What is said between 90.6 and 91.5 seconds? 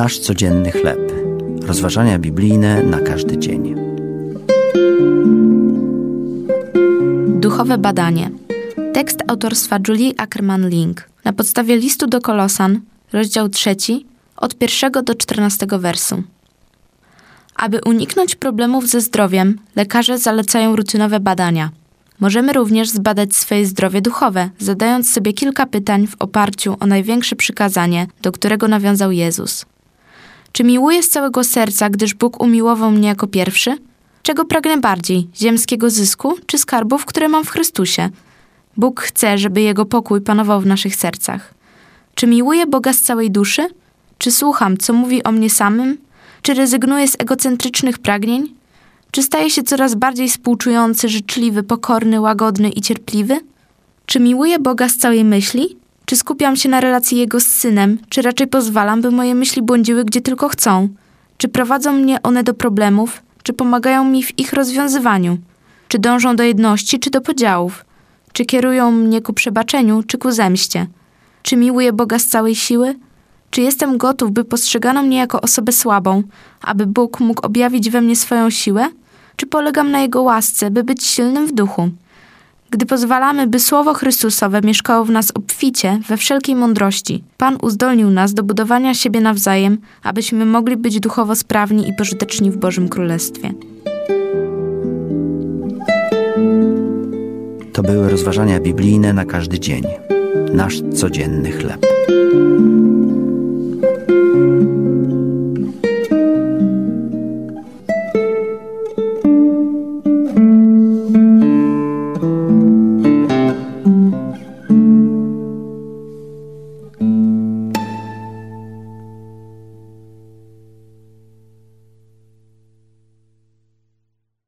być duchowo